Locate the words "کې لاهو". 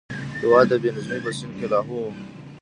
1.57-1.95